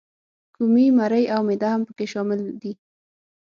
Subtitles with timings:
[0.55, 2.71] کومي، مرۍ او معده هم پکې شامل دي.